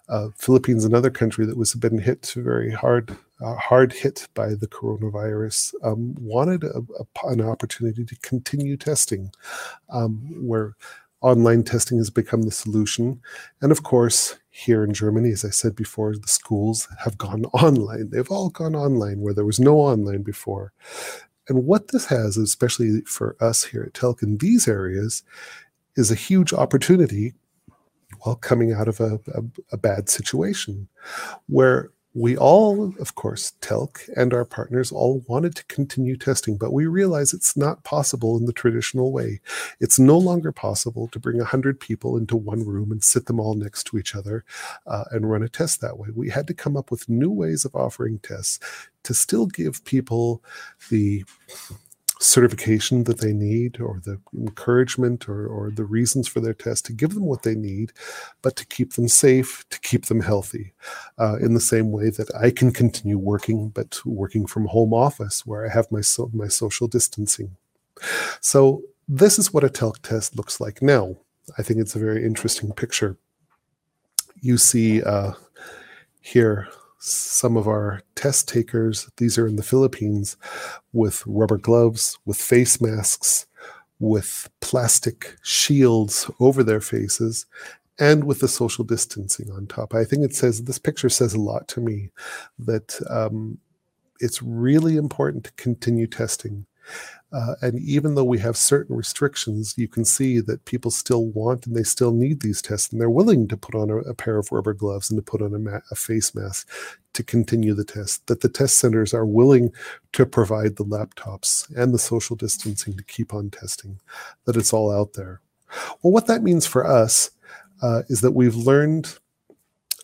uh, 0.08 0.30
Philippines, 0.38 0.86
another 0.86 1.10
country 1.10 1.46
that 1.46 1.58
was 1.58 1.74
been 1.76 2.00
hit 2.00 2.32
very 2.38 2.72
hard, 2.72 3.18
uh, 3.42 3.56
hard 3.56 3.92
hit 3.94 4.28
by 4.34 4.50
the 4.50 4.68
coronavirus, 4.68 5.74
um, 5.84 6.16
wanted 6.20 6.64
a, 6.64 6.82
a, 7.00 7.28
an 7.28 7.42
opportunity 7.42 8.06
to 8.06 8.16
continue 8.18 8.78
testing, 8.78 9.32
um, 9.90 10.22
where 10.46 10.76
online 11.22 11.64
testing 11.64 11.98
has 11.98 12.10
become 12.10 12.44
the 12.44 12.52
solution. 12.52 13.22
And 13.62 13.72
of 13.72 13.84
course, 13.84 14.38
here 14.50 14.84
in 14.84 14.94
Germany, 14.94 15.32
as 15.32 15.44
I 15.44 15.50
said 15.50 15.76
before, 15.76 16.16
the 16.16 16.28
schools 16.28 16.88
have 17.04 17.18
gone 17.18 17.46
online. 17.54 18.10
They've 18.10 18.32
all 18.32 18.50
gone 18.50 18.76
online 18.76 19.22
where 19.22 19.34
there 19.34 19.46
was 19.46 19.60
no 19.60 19.80
online 19.80 20.22
before. 20.22 20.72
And 21.48 21.66
what 21.66 21.90
this 21.90 22.06
has, 22.06 22.38
especially 22.38 23.02
for 23.02 23.36
us 23.40 23.66
here 23.66 23.84
at 23.84 23.94
TELC 23.94 24.24
in 24.24 24.38
these 24.38 24.68
areas, 24.68 25.24
is 25.96 26.12
a 26.12 26.16
huge 26.16 26.54
opportunity 26.54 27.34
while 28.22 28.36
coming 28.36 28.74
out 28.74 28.88
of 28.88 29.00
a, 29.00 29.20
a, 29.34 29.44
a 29.74 29.78
bad 29.78 30.10
situation 30.10 30.88
where 31.48 31.92
we 32.16 32.38
all, 32.38 32.94
of 32.98 33.16
course, 33.16 33.52
TELC 33.60 34.10
and 34.16 34.34
our 34.34 34.46
partners 34.46 34.90
all 34.90 35.26
wanted 35.28 35.54
to 35.58 35.66
continue 35.66 36.16
testing, 36.16 36.58
but 36.58 36.72
we 36.72 36.86
realize 36.88 37.34
it's 37.34 37.58
not 37.58 37.84
possible 37.84 38.38
in 38.38 38.46
the 38.46 38.54
traditional 38.54 39.12
way. 39.12 39.42
It's 39.82 40.00
no 40.00 40.18
longer 40.18 40.54
possible 40.54 41.10
to 41.10 41.20
bring 41.20 41.40
100 41.40 41.78
people 41.78 42.16
into 42.16 42.38
one 42.38 42.66
room 42.66 42.94
and 42.94 43.04
sit 43.04 43.26
them 43.26 43.38
all 43.38 43.54
next 43.54 43.84
to 43.88 43.98
each 43.98 44.16
other 44.16 44.46
uh, 44.88 45.04
and 45.12 45.30
run 45.30 45.44
a 45.44 45.50
test 45.50 45.82
that 45.82 46.00
way. 46.00 46.08
We 46.16 46.30
had 46.30 46.48
to 46.48 46.54
come 46.54 46.78
up 46.78 46.90
with 46.90 47.10
new 47.10 47.30
ways 47.30 47.66
of 47.66 47.76
offering 47.76 48.20
tests 48.20 48.60
to 49.04 49.14
still 49.14 49.46
give 49.46 49.84
people 49.84 50.42
the 50.90 51.26
certification 52.20 53.04
that 53.04 53.20
they 53.20 53.34
need 53.34 53.80
or 53.82 54.02
the 54.06 54.20
encouragement 54.34 55.28
or, 55.28 55.48
or 55.48 55.70
the 55.72 55.84
reasons 55.84 56.28
for 56.28 56.40
their 56.40 56.54
test 56.54 56.86
to 56.86 56.94
give 56.94 57.14
them 57.14 57.26
what 57.26 57.44
they 57.44 57.56
need 57.56 57.92
but 58.42 58.56
to 58.56 58.66
keep 58.68 58.94
them 58.94 59.08
safe 59.08 59.66
to 59.70 59.80
keep 59.82 60.06
them 60.06 60.22
healthy 60.22 60.74
uh, 61.20 61.36
in 61.38 61.54
the 61.54 61.60
same 61.60 61.92
way 61.92 62.10
that 62.10 62.34
i 62.36 62.50
can 62.50 62.72
continue 62.72 63.18
working 63.18 63.70
but 63.70 64.00
working 64.06 64.48
from 64.48 64.66
home 64.66 64.94
office 64.94 65.46
where 65.46 65.66
i 65.66 65.70
have 65.70 65.92
my, 65.92 66.02
so, 66.02 66.30
my 66.34 66.48
social 66.48 66.88
distancing. 66.88 67.56
So 68.42 68.82
this 69.08 69.38
is 69.38 69.54
what 69.54 69.64
a 69.64 69.70
TELC 69.70 70.02
test 70.02 70.36
looks 70.36 70.60
like. 70.60 70.82
Now 70.82 71.18
i 71.58 71.62
think 71.62 71.80
it's 71.80 71.96
a 71.96 72.00
very 72.00 72.24
interesting 72.26 72.72
picture. 72.72 73.18
You 74.42 74.58
see 74.58 75.04
uh, 75.04 75.34
here 76.22 76.70
some 77.00 77.58
of 77.58 77.68
our 77.68 78.02
test 78.16 78.48
takers, 78.48 79.10
these 79.18 79.38
are 79.38 79.48
in 79.48 79.56
the 79.56 79.64
Philippines, 79.64 80.38
with 80.94 81.24
rubber 81.26 81.58
gloves, 81.58 82.18
with 82.26 82.38
face 82.38 82.82
masks, 82.82 83.46
with 84.00 84.50
plastic 84.62 85.38
shields 85.44 86.30
over 86.40 86.64
their 86.64 86.82
faces, 86.82 87.46
and 88.00 88.26
with 88.26 88.40
the 88.40 88.48
social 88.48 88.84
distancing 88.84 89.52
on 89.52 89.68
top. 89.68 89.94
I 89.94 90.04
think 90.04 90.24
it 90.24 90.36
says 90.36 90.64
this 90.64 90.80
picture 90.80 91.10
says 91.10 91.34
a 91.34 91.40
lot 91.40 91.68
to 91.70 91.80
me 91.80 92.10
that 92.60 93.00
um, 93.10 93.58
it's 94.20 94.42
really 94.42 94.98
important 94.98 95.46
to 95.46 95.52
continue 95.54 96.08
testing. 96.08 96.66
Uh, 97.32 97.56
and 97.62 97.80
even 97.80 98.16
though 98.16 98.24
we 98.24 98.40
have 98.40 98.56
certain 98.56 98.96
restrictions, 98.96 99.74
you 99.78 99.88
can 99.88 100.06
see 100.06 100.40
that 100.40 100.64
people 100.66 100.92
still 100.92 101.26
want 101.26 101.66
and 101.66 101.76
they 101.76 101.84
still 101.84 102.14
need 102.14 102.40
these 102.40 102.62
tests, 102.62 102.92
and 102.92 103.02
they're 103.02 103.10
willing 103.10 103.48
to 103.48 103.58
put 103.58 103.76
on 103.76 103.90
a, 103.90 103.98
a 103.98 104.14
pair 104.14 104.38
of 104.38 104.52
rubber 104.52 104.74
gloves 104.74 105.10
and 105.10 105.18
to 105.18 105.24
put 105.24 105.42
on 105.42 105.54
a, 105.54 105.60
ma- 105.60 105.80
a, 105.92 105.96
face 105.96 106.34
mask 106.34 106.70
to 107.14 107.24
continue 107.24 107.74
the 107.74 107.84
test. 107.84 108.26
That 108.28 108.42
the 108.42 108.50
test 108.50 108.78
centers 108.78 109.14
are 109.14 109.26
willing 109.26 109.72
to 110.14 110.26
provide 110.26 110.78
the 110.78 110.86
laptops 110.86 111.70
and 111.76 111.94
the 111.94 112.00
social 112.00 112.36
distancing 112.36 112.96
to 112.96 113.04
keep 113.04 113.34
on 113.34 113.50
testing, 113.50 114.00
that 114.46 114.56
it's 114.56 114.72
all 114.74 114.92
out 114.92 115.14
there. 115.14 115.42
Well, 116.02 116.14
what 116.14 116.28
that 116.28 116.44
means 116.44 116.66
for 116.66 116.88
us 116.88 117.32
uh, 117.82 118.04
is 118.08 118.22
that 118.22 118.32
we've 118.32 118.56
learned 118.56 119.18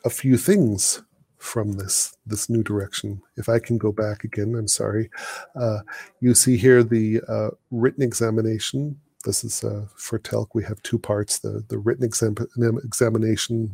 a 0.04 0.10
few 0.10 0.38
things 0.38 1.02
from 1.42 1.74
this 1.74 2.16
this 2.26 2.50
new 2.50 2.64
direction. 2.64 3.22
If 3.36 3.50
I 3.50 3.60
can 3.60 3.78
go 3.78 3.92
back 3.92 4.24
again, 4.24 4.56
I'm 4.56 4.68
sorry. 4.68 5.10
Uh, 5.56 5.80
you 6.20 6.34
see 6.36 6.56
here 6.56 6.84
the 6.84 7.22
uh, 7.28 7.50
written 7.72 8.04
examination. 8.04 9.00
This 9.26 9.44
is 9.44 9.64
uh, 9.64 9.88
for 9.96 10.20
TELC. 10.20 10.50
We 10.54 10.64
have 10.64 10.82
two 10.84 11.00
parts: 11.00 11.40
the 11.40 11.64
the 11.68 11.80
written 11.80 12.06
exam- 12.06 12.38
examination, 12.84 13.72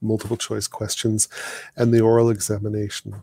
multiple 0.00 0.36
choice 0.36 0.66
questions, 0.66 1.28
and 1.76 1.92
the 1.92 2.00
oral 2.00 2.30
examination. 2.30 3.22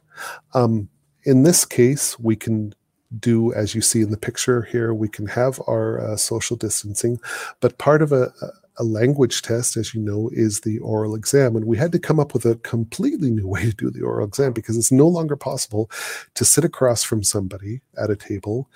Um, 0.53 0.89
in 1.23 1.43
this 1.43 1.65
case, 1.65 2.19
we 2.19 2.35
can 2.35 2.73
do 3.19 3.53
as 3.53 3.73
you 3.73 3.81
see 3.81 4.01
in 4.01 4.11
the 4.11 4.17
picture 4.17 4.61
here. 4.63 4.93
We 4.93 5.09
can 5.09 5.25
have 5.27 5.59
our 5.67 5.99
uh, 5.99 6.17
social 6.17 6.55
distancing, 6.55 7.19
but 7.61 7.77
part 7.79 8.01
of 8.01 8.11
a, 8.11 8.31
a 8.41 8.49
a 8.77 8.83
language 8.83 9.41
test, 9.41 9.75
as 9.75 9.93
you 9.93 10.01
know, 10.01 10.29
is 10.33 10.61
the 10.61 10.79
oral 10.79 11.15
exam. 11.15 11.55
And 11.55 11.65
we 11.65 11.77
had 11.77 11.91
to 11.93 11.99
come 11.99 12.19
up 12.19 12.33
with 12.33 12.45
a 12.45 12.55
completely 12.57 13.31
new 13.31 13.47
way 13.53 13.65
to 13.65 13.71
do 13.71 13.89
the 13.89 14.03
oral 14.03 14.27
exam 14.27 14.53
because 14.53 14.77
it's 14.77 14.91
no 14.91 15.07
longer 15.07 15.35
possible 15.35 15.89
to 16.35 16.45
sit 16.45 16.63
across 16.63 17.03
from 17.03 17.23
somebody 17.23 17.81
at 17.97 18.09
a 18.09 18.15
table, 18.15 18.69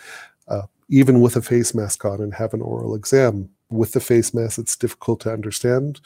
uh, 0.48 0.64
even 0.90 1.22
with 1.22 1.36
a 1.36 1.42
face 1.42 1.74
mask 1.74 2.04
on, 2.06 2.22
and 2.22 2.34
have 2.34 2.54
an 2.54 2.62
oral 2.62 2.96
exam. 2.96 3.50
With 3.70 3.94
the 3.94 4.02
face 4.02 4.34
mask, 4.34 4.60
it's 4.60 4.76
difficult 4.76 5.22
to 5.22 5.32
understand, 5.32 6.02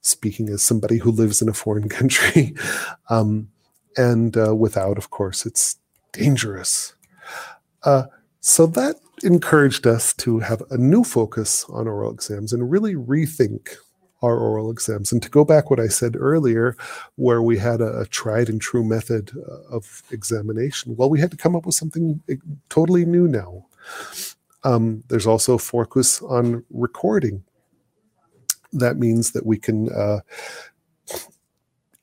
speaking 0.00 0.48
as 0.48 0.62
somebody 0.62 0.98
who 0.98 1.10
lives 1.10 1.42
in 1.42 1.48
a 1.48 1.54
foreign 1.54 1.88
country. 1.98 2.54
um, 3.08 3.48
and 3.96 4.36
uh, 4.36 4.54
without, 4.54 4.98
of 4.98 5.10
course, 5.10 5.44
it's 5.44 5.76
dangerous. 6.12 6.94
Uh, 7.82 8.04
so 8.40 8.66
that 8.66 8.96
encouraged 9.22 9.86
us 9.86 10.14
to 10.14 10.38
have 10.38 10.62
a 10.70 10.78
new 10.78 11.04
focus 11.04 11.64
on 11.68 11.86
oral 11.86 12.12
exams 12.12 12.52
and 12.52 12.70
really 12.70 12.94
rethink 12.94 13.76
our 14.22 14.38
oral 14.38 14.70
exams. 14.70 15.12
And 15.12 15.22
to 15.22 15.30
go 15.30 15.44
back 15.44 15.70
what 15.70 15.80
I 15.80 15.88
said 15.88 16.16
earlier, 16.16 16.76
where 17.16 17.42
we 17.42 17.58
had 17.58 17.80
a, 17.80 18.00
a, 18.00 18.06
tried 18.06 18.48
and 18.48 18.60
true 18.60 18.84
method 18.84 19.30
uh, 19.36 19.74
of 19.74 20.02
examination, 20.10 20.96
well, 20.96 21.10
we 21.10 21.20
had 21.20 21.30
to 21.30 21.36
come 21.36 21.56
up 21.56 21.66
with 21.66 21.74
something 21.74 22.20
eh, 22.28 22.36
totally 22.68 23.04
new 23.04 23.26
now. 23.26 23.66
Um, 24.64 25.04
there's 25.08 25.26
also 25.26 25.56
focus 25.56 26.20
on 26.22 26.64
recording. 26.70 27.42
That 28.72 28.98
means 28.98 29.32
that 29.32 29.46
we 29.46 29.58
can 29.58 29.90
uh, 29.90 30.20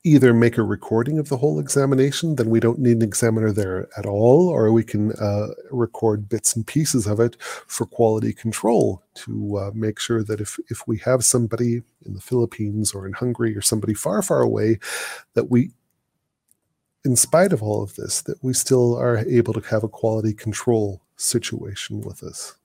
either 0.08 0.32
make 0.32 0.56
a 0.56 0.62
recording 0.62 1.18
of 1.18 1.28
the 1.28 1.36
whole 1.36 1.58
examination, 1.60 2.36
then 2.36 2.50
we 2.50 2.60
don't 2.60 2.78
need 2.78 2.96
an 2.96 3.02
examiner 3.02 3.52
there 3.52 3.88
at 3.96 4.06
all, 4.06 4.48
or 4.48 4.72
we 4.72 4.84
can 4.84 5.12
uh, 5.12 5.48
record 5.70 6.28
bits 6.28 6.56
and 6.56 6.66
pieces 6.66 7.06
of 7.06 7.20
it 7.20 7.36
for 7.42 7.86
quality 7.86 8.32
control 8.32 9.02
to 9.14 9.58
uh, 9.58 9.70
make 9.74 9.98
sure 9.98 10.22
that 10.22 10.40
if, 10.40 10.58
if 10.68 10.86
we 10.86 10.98
have 10.98 11.24
somebody 11.24 11.82
in 12.06 12.14
the 12.14 12.20
Philippines 12.20 12.92
or 12.92 13.06
in 13.06 13.12
Hungary 13.12 13.56
or 13.56 13.62
somebody 13.62 13.94
far, 13.94 14.22
far 14.22 14.40
away, 14.40 14.78
that 15.34 15.50
we, 15.50 15.70
in 17.04 17.16
spite 17.16 17.52
of 17.52 17.62
all 17.62 17.82
of 17.82 17.94
this, 17.96 18.22
that 18.22 18.42
we 18.42 18.52
still 18.52 18.96
are 18.96 19.18
able 19.18 19.52
to 19.52 19.60
have 19.68 19.84
a 19.84 19.88
quality 19.88 20.32
control 20.32 21.00
situation 21.16 22.00
with 22.00 22.22
us. 22.22 22.56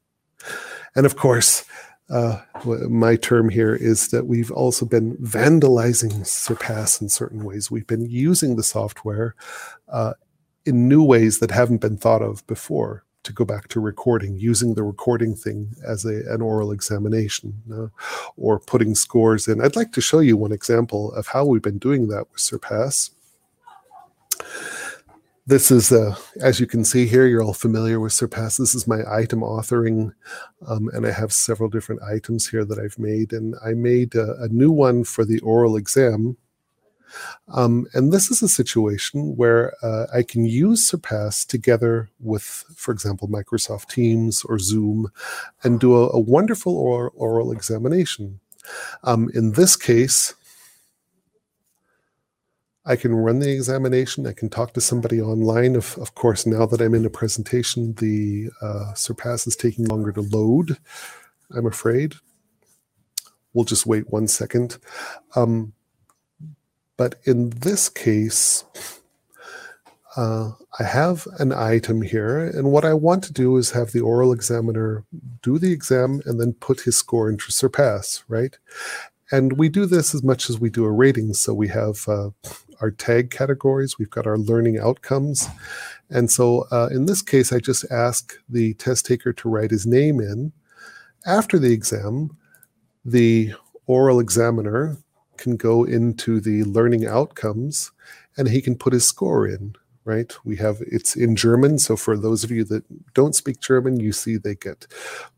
And 0.96 1.06
of 1.06 1.16
course, 1.16 1.66
uh, 2.10 2.41
my 2.89 3.15
term 3.15 3.50
here 3.50 3.75
is 3.75 4.10
that 4.10 4.27
we've 4.27 4.51
also 4.51 4.86
been 4.86 5.15
vandalizing 5.17 6.25
Surpass 6.25 7.01
in 7.01 7.10
certain 7.10 7.43
ways. 7.43 7.72
We've 7.72 7.88
been 7.88 8.05
using 8.05 8.55
the 8.55 8.63
software 8.63 9.36
uh, 9.88 10.13
in 10.65 10.88
new 10.88 11.03
ways 11.03 11.39
that 11.39 11.51
haven't 11.51 11.81
been 11.81 11.98
thought 11.98 12.22
of 12.22 12.45
before. 12.48 13.05
To 13.24 13.31
go 13.31 13.45
back 13.45 13.69
to 13.69 13.79
recording, 13.79 14.36
using 14.36 14.74
the 14.74 14.83
recording 14.83 15.33
thing 15.33 15.77
as 15.88 16.03
a, 16.03 16.29
an 16.29 16.41
oral 16.41 16.74
examination 16.74 17.62
uh, 17.74 17.88
or 18.36 18.60
putting 18.60 18.95
scores 18.95 19.48
in. 19.48 19.62
I'd 19.62 19.77
like 19.77 19.93
to 19.93 20.01
show 20.01 20.19
you 20.19 20.36
one 20.36 20.51
example 20.51 21.13
of 21.13 21.27
how 21.27 21.45
we've 21.45 21.62
been 21.62 21.77
doing 21.77 22.10
that 22.10 22.29
with 22.29 22.41
Surpass. 22.41 23.12
This 25.46 25.72
is, 25.72 25.92
uh, 25.92 26.16
as 26.40 26.62
you 26.62 26.66
can 26.66 26.86
see 26.86 27.06
here, 27.06 27.28
you're 27.28 27.44
all 27.44 27.54
familiar 27.54 28.00
with 28.00 28.14
Surpass. 28.14 28.56
This 28.56 28.74
is 28.74 28.88
my 28.88 29.02
item 29.12 29.42
authoring, 29.42 30.14
um, 30.66 30.90
and 30.94 31.06
I 31.06 31.12
have 31.12 31.34
several 31.34 31.68
different 31.68 32.02
items 32.02 32.48
here 32.48 32.64
that 32.64 32.80
I've 32.80 32.98
made. 32.98 33.34
And 33.34 33.56
I 33.64 33.74
made 33.74 34.16
a, 34.16 34.42
a 34.42 34.48
new 34.48 34.72
one 34.72 35.04
for 35.04 35.26
the 35.26 35.42
oral 35.42 35.76
exam. 35.76 36.38
Um, 37.50 37.88
and 37.94 38.14
this 38.14 38.32
is 38.32 38.42
a 38.42 38.48
situation 38.48 39.36
where 39.36 39.74
uh, 39.84 40.06
I 40.14 40.24
can 40.24 40.46
use 40.46 40.88
Surpass 40.88 41.44
together 41.44 42.10
with, 42.22 42.64
for 42.78 42.94
example, 42.94 43.28
Microsoft 43.28 43.90
Teams 43.90 44.46
or 44.46 44.60
Zoom 44.60 45.12
and 45.62 45.78
do 45.78 45.94
a, 45.94 46.10
a 46.12 46.20
wonderful 46.20 46.78
oral, 46.78 47.12
oral 47.16 47.52
examination. 47.52 48.40
Um, 49.04 49.30
in 49.34 49.52
this 49.52 49.76
case, 49.76 50.36
I 52.86 52.96
can 52.98 53.16
run 53.16 53.40
the 53.40 53.52
examination. 53.52 54.28
I 54.28 54.34
can 54.34 54.50
talk 54.50 54.74
to 54.74 54.82
somebody 54.82 55.22
online. 55.22 55.75
Of, 55.75 55.98
of 56.00 56.16
course, 56.16 56.46
now 56.46 56.66
that 56.66 56.82
I'm 56.82 56.94
in 56.94 57.06
a 57.06 57.10
presentation, 57.10 57.94
the 57.96 58.50
uh, 58.62 58.94
Surpass 58.94 59.48
is 59.48 59.56
taking 59.56 59.86
longer 59.86 60.12
to 60.12 60.22
load, 60.22 60.78
I'm 61.56 61.66
afraid. 61.66 62.16
We'll 63.54 63.66
just 63.66 63.86
wait 63.86 64.12
one 64.12 64.28
second. 64.28 64.78
Um, 65.36 65.74
but 66.98 67.16
in 67.24 67.52
this 67.52 67.88
case, 67.90 68.66
uh, 70.16 70.52
I 70.80 70.84
have 70.84 71.28
an 71.40 71.52
item 71.52 72.02
here, 72.02 72.46
and 72.46 72.72
what 72.72 72.86
I 72.86 72.94
want 72.94 73.24
to 73.25 73.34
do 73.34 73.58
is 73.58 73.72
have 73.72 73.92
the 73.92 74.02
oral 74.02 74.32
examiner 74.32 75.04
do 75.42 75.58
the 75.58 75.72
exam 75.72 76.22
and 76.25 76.40
then 76.40 76.54
put 76.54 76.82
his 76.82 76.98
score 76.98 77.30
into 77.30 77.52
Surpass, 77.52 78.24
right? 78.28 78.58
And 79.32 79.54
we 79.54 79.70
do 79.70 79.86
this 79.86 80.13
as 80.13 80.22
much 80.22 80.50
as 80.50 80.60
we 80.60 80.70
do 80.70 80.86
a 80.86 80.92
rating. 80.92 81.34
So 81.34 81.54
we 81.54 81.68
have 81.70 82.08
uh, 82.08 82.30
our 82.82 82.92
tag 82.92 83.32
categories, 83.32 83.98
we've 83.98 84.10
got 84.10 84.27
our 84.27 84.38
learning 84.38 84.80
outcomes. 84.80 85.48
And 86.10 86.30
so 86.32 86.65
uh, 86.72 86.89
in 86.92 87.06
this 87.06 87.22
case, 87.22 87.51
I 87.51 87.60
just 87.60 87.86
ask 87.92 88.34
the 88.50 88.74
test 88.75 89.06
taker 89.06 89.34
to 89.34 89.50
write 89.50 89.72
his 89.72 89.86
name 89.86 90.20
in. 90.20 90.51
After 91.25 91.58
the 91.58 91.72
exam, 91.72 92.36
the 93.06 93.53
oral 93.86 94.20
examiner 94.20 94.98
can 95.38 95.58
go 95.58 95.84
into 95.84 96.39
the 96.39 96.63
learning 96.63 97.06
outcomes 97.06 97.92
and 98.38 98.48
he 98.48 98.62
can 98.62 98.75
put 98.75 98.94
his 98.94 99.08
score 99.08 99.48
in 99.48 99.75
right? 100.05 100.33
We 100.43 100.55
have 100.57 100.81
it's 100.81 101.15
in 101.15 101.36
German. 101.36 101.79
So 101.79 101.95
for 101.95 102.17
those 102.17 102.43
of 102.43 102.51
you 102.51 102.63
that 102.65 102.83
don't 103.13 103.36
speak 103.36 103.60
German, 103.60 104.00
you 104.00 104.12
see 104.12 104.38
they 104.38 104.55
get 104.55 104.88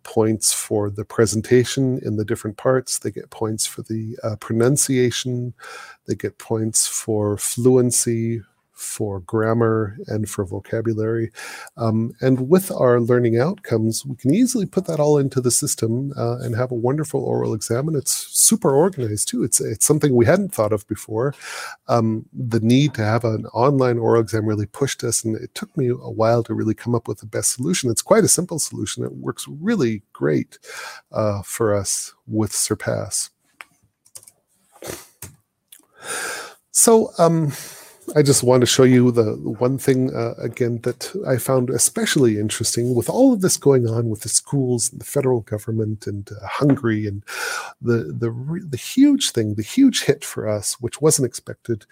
points 0.04 0.54
for 0.54 0.90
the 0.90 1.06
presentation 1.06 2.00
in 2.04 2.16
the 2.18 2.26
different 2.26 2.58
parts. 2.58 3.00
They 3.00 3.12
get 3.12 3.30
points 3.30 3.66
for 3.66 3.82
the 3.84 4.18
uh, 4.24 4.36
pronunciation. 4.38 5.54
They 6.08 6.16
get 6.16 6.38
points 6.38 6.88
for 6.88 7.38
fluency, 7.38 8.42
for 8.76 9.22
grammar 9.22 9.98
and 10.08 10.30
for 10.30 10.46
vocabulary. 10.46 11.32
Um, 11.78 12.14
and 12.22 12.50
with 12.50 12.72
our 12.72 13.00
learning 13.00 13.40
outcomes, 13.40 14.06
we 14.06 14.16
can 14.16 14.34
easily 14.34 14.66
put 14.66 14.86
that 14.86 15.00
all 15.00 15.18
into 15.18 15.42
the 15.42 15.52
system 15.52 16.14
uh, 16.18 16.38
and 16.40 16.56
have 16.56 16.72
a 16.72 16.76
wonderful 16.76 17.24
oral 17.24 17.54
exam. 17.54 17.88
And 17.88 17.98
it's 17.98 18.14
super 18.14 18.72
organized 18.72 19.30
too. 19.30 19.44
It's 19.44 19.62
it's 19.62 19.86
something 19.86 20.14
we 20.14 20.26
hadn't 20.26 20.54
thought 20.54 20.74
of 20.74 20.88
before. 20.88 21.34
Um, 21.88 22.26
the 22.34 22.60
need 22.60 22.94
to 22.96 23.04
have 23.04 23.24
an 23.24 23.46
online 23.48 23.98
oral 23.98 24.22
exam 24.22 24.46
really 24.46 24.66
pushed 24.66 25.04
us, 25.04 25.24
and 25.24 25.36
it 25.36 25.56
took 25.56 25.76
me 25.78 25.88
a 25.88 25.96
while 25.96 26.44
to 26.44 26.54
really 26.54 26.74
come 26.74 26.96
up 26.96 27.08
with 27.08 27.20
the 27.20 27.26
best 27.26 27.54
solution. 27.54 27.90
It's 27.90 28.02
quite 28.02 28.24
a 28.24 28.30
simple 28.30 28.60
solution. 28.60 29.04
It 29.04 29.14
works 29.14 29.46
really 29.48 30.04
great 30.14 30.60
uh, 31.12 31.42
for 31.44 31.74
us 31.74 32.14
with 32.28 32.52
Surpass. 32.52 33.30
So, 36.72 37.12
um, 37.18 37.54
I 38.14 38.22
just 38.22 38.44
want 38.44 38.62
to 38.62 38.68
show 38.68 38.84
you 38.84 39.10
the 39.12 39.34
one 39.34 39.78
thing 39.78 40.14
uh, 40.14 40.36
again 40.38 40.80
that 40.84 41.12
I 41.28 41.38
found 41.38 41.70
especially 41.70 42.38
interesting 42.38 42.94
with 42.94 43.10
all 43.10 43.34
of 43.34 43.42
this 43.42 43.58
going 43.58 43.88
on 43.88 44.10
with 44.10 44.22
the 44.22 44.30
schools, 44.30 44.92
and 44.92 45.02
the 45.02 45.06
federal 45.06 45.42
government, 45.42 46.06
and 46.06 46.30
uh, 46.32 46.46
Hungary, 46.46 47.08
and 47.08 47.24
the 47.82 48.14
the 48.18 48.32
the 48.70 48.78
huge 48.78 49.32
thing, 49.32 49.56
the 49.56 49.64
huge 49.64 50.04
hit 50.04 50.24
for 50.24 50.48
us, 50.48 50.80
which 50.80 51.02
wasn't 51.02 51.26
expected, 51.26 51.86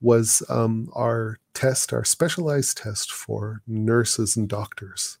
was 0.00 0.42
um, 0.48 0.90
our 0.94 1.38
test, 1.54 1.92
our 1.92 2.04
specialized 2.04 2.78
test 2.78 3.12
for 3.12 3.62
nurses 3.66 4.36
and 4.36 4.48
doctors. 4.48 5.18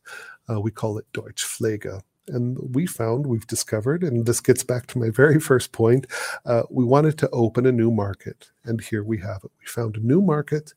Uh, 0.48 0.60
we 0.60 0.70
call 0.70 0.96
it 0.98 1.12
Deutsch 1.12 1.44
Pflege. 1.44 2.00
And 2.28 2.58
we 2.74 2.86
found, 2.86 3.26
we've 3.26 3.46
discovered, 3.46 4.02
and 4.02 4.26
this 4.26 4.40
gets 4.40 4.64
back 4.64 4.86
to 4.88 4.98
my 4.98 5.10
very 5.10 5.40
first 5.40 5.72
point, 5.72 6.06
uh, 6.44 6.62
we 6.70 6.84
wanted 6.84 7.18
to 7.18 7.30
open 7.30 7.66
a 7.66 7.72
new 7.72 7.90
market. 7.90 8.50
And 8.64 8.80
here 8.80 9.02
we 9.02 9.18
have 9.18 9.42
it. 9.44 9.50
We 9.60 9.66
found 9.66 9.96
a 9.96 10.06
new 10.06 10.20
market. 10.20 10.72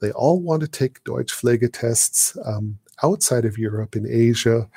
They 0.00 0.10
all 0.12 0.40
want 0.40 0.62
to 0.62 0.68
take 0.68 1.04
Deutsch 1.04 1.32
Pflege 1.32 1.72
tests 1.72 2.36
um, 2.44 2.78
outside 3.02 3.44
of 3.44 3.58
Europe, 3.58 3.96
in 3.96 4.06
Asia. 4.08 4.68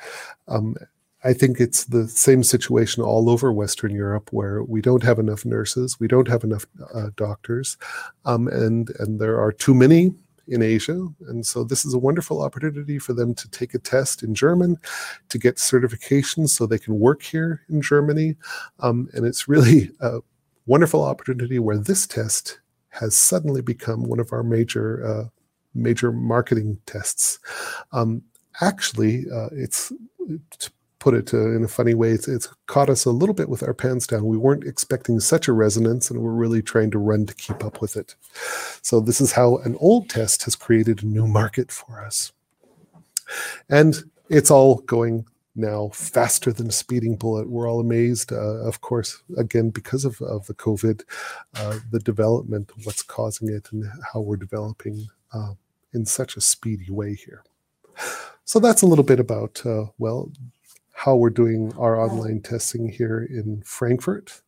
Um, 0.48 0.76
I 1.22 1.34
think 1.34 1.60
it's 1.60 1.84
the 1.84 2.08
same 2.08 2.42
situation 2.42 3.02
all 3.02 3.28
over 3.28 3.52
Western 3.52 3.94
Europe, 3.94 4.32
where 4.32 4.62
we 4.62 4.80
don't 4.80 5.02
have 5.02 5.18
enough 5.18 5.44
nurses, 5.44 6.00
we 6.00 6.08
don't 6.08 6.28
have 6.28 6.44
enough 6.44 6.66
uh, 6.94 7.10
doctors, 7.16 7.76
um, 8.24 8.48
and 8.48 8.90
and 8.98 9.20
there 9.20 9.38
are 9.38 9.52
too 9.52 9.74
many 9.74 10.14
in 10.50 10.62
Asia. 10.62 11.06
And 11.28 11.46
so 11.46 11.64
this 11.64 11.84
is 11.84 11.94
a 11.94 11.98
wonderful 11.98 12.42
opportunity 12.42 12.98
for 12.98 13.12
them 13.12 13.34
to 13.36 13.48
take 13.50 13.72
a 13.72 13.78
test 13.78 14.22
in 14.22 14.34
German 14.34 14.76
to 15.28 15.38
get 15.38 15.58
certification 15.58 16.48
so 16.48 16.66
they 16.66 16.78
can 16.78 16.98
work 16.98 17.22
here 17.22 17.62
in 17.68 17.80
Germany. 17.80 18.36
Um, 18.80 19.08
and 19.14 19.24
it's 19.24 19.48
really 19.48 19.90
a 20.00 20.20
wonderful 20.66 21.02
opportunity 21.02 21.58
where 21.58 21.78
this 21.78 22.06
test 22.06 22.60
has 22.90 23.16
suddenly 23.16 23.62
become 23.62 24.04
one 24.04 24.20
of 24.20 24.32
our 24.32 24.42
major 24.42 25.06
uh, 25.06 25.28
major 25.74 26.10
marketing 26.10 26.78
tests. 26.86 27.38
Um, 27.92 28.22
actually, 28.60 29.24
uh, 29.32 29.48
it's 29.52 29.92
put 31.00 31.14
it 31.14 31.34
uh, 31.34 31.56
in 31.56 31.64
a 31.64 31.68
funny 31.68 31.94
way, 31.94 32.10
it's, 32.10 32.28
it's, 32.28 32.48
caught 32.66 32.88
us 32.88 33.04
a 33.04 33.10
little 33.10 33.34
bit 33.34 33.48
with 33.48 33.64
our 33.64 33.74
pants 33.74 34.06
down. 34.06 34.26
We 34.26 34.36
weren't 34.36 34.64
expecting 34.64 35.18
such 35.18 35.48
a 35.48 35.52
resonance, 35.52 36.10
and 36.10 36.20
we're 36.20 36.30
really 36.30 36.62
trying 36.62 36.92
to 36.92 36.98
run 36.98 37.26
to 37.26 37.34
keep 37.34 37.64
up 37.64 37.80
with 37.80 37.96
it. 37.96 38.14
So, 38.82 39.00
this 39.00 39.20
is 39.20 39.32
how 39.32 39.56
an 39.58 39.76
old 39.80 40.08
test 40.08 40.44
has 40.44 40.54
created 40.54 41.02
a 41.02 41.06
new 41.06 41.26
market 41.26 41.72
for 41.72 42.04
us. 42.04 42.32
And 43.68 44.04
it's 44.28 44.50
all 44.50 44.76
going 44.82 45.26
now 45.56 45.88
faster 45.92 46.52
than 46.52 46.68
a 46.68 46.72
speeding 46.72 47.16
bullet. 47.16 47.48
We're 47.48 47.68
all 47.68 47.80
amazed, 47.80 48.32
uh, 48.32 48.64
of 48.64 48.80
course, 48.80 49.22
again, 49.36 49.70
because 49.70 50.04
of, 50.04 50.20
of 50.20 50.46
the 50.46 50.54
COVID, 50.54 51.02
uh, 51.56 51.78
the 51.90 51.98
development, 51.98 52.70
what's 52.84 53.02
causing 53.02 53.48
it, 53.48 53.68
and 53.72 53.84
how 54.12 54.20
we're 54.20 54.36
developing 54.36 55.08
uh, 55.32 55.54
in 55.92 56.06
such 56.06 56.36
a 56.36 56.40
speedy 56.40 56.90
way 56.90 57.14
here. 57.14 57.42
So 58.44 58.58
that's 58.58 58.82
a 58.82 58.86
little 58.86 59.04
bit 59.04 59.20
about, 59.20 59.64
uh, 59.64 59.86
well, 59.98 60.30
how 61.00 61.16
we're 61.16 61.30
doing 61.30 61.72
our 61.78 61.98
online 61.98 62.42
testing 62.42 62.86
here 62.86 63.26
in 63.30 63.62
Frankfurt. 63.64 64.42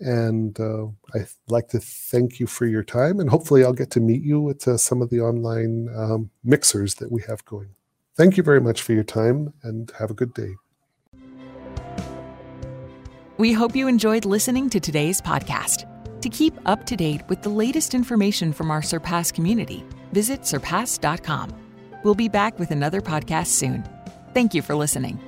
And 0.00 0.58
uh, 0.58 0.86
I'd 1.14 1.28
like 1.46 1.68
to 1.68 1.78
thank 1.78 2.40
you 2.40 2.48
for 2.48 2.66
your 2.66 2.82
time, 2.82 3.20
and 3.20 3.30
hopefully, 3.30 3.64
I'll 3.64 3.72
get 3.72 3.92
to 3.92 4.00
meet 4.00 4.22
you 4.22 4.50
at 4.50 4.66
uh, 4.66 4.76
some 4.76 5.00
of 5.00 5.10
the 5.10 5.20
online 5.20 5.88
um, 5.96 6.30
mixers 6.42 6.96
that 6.96 7.12
we 7.12 7.22
have 7.28 7.44
going. 7.44 7.68
Thank 8.16 8.36
you 8.36 8.42
very 8.42 8.60
much 8.60 8.82
for 8.82 8.92
your 8.92 9.04
time, 9.04 9.54
and 9.62 9.92
have 10.00 10.10
a 10.10 10.14
good 10.14 10.34
day. 10.34 10.56
We 13.38 13.52
hope 13.52 13.76
you 13.76 13.86
enjoyed 13.86 14.24
listening 14.24 14.68
to 14.70 14.80
today's 14.80 15.20
podcast. 15.20 15.88
To 16.22 16.28
keep 16.28 16.54
up 16.66 16.86
to 16.86 16.96
date 16.96 17.22
with 17.28 17.42
the 17.42 17.50
latest 17.50 17.94
information 17.94 18.52
from 18.52 18.70
our 18.72 18.82
Surpass 18.82 19.30
community, 19.30 19.84
visit 20.12 20.40
surpass.com. 20.40 21.54
We'll 22.02 22.16
be 22.16 22.28
back 22.28 22.58
with 22.58 22.72
another 22.72 23.00
podcast 23.00 23.46
soon. 23.46 23.84
Thank 24.34 24.54
you 24.54 24.62
for 24.62 24.74
listening. 24.74 25.20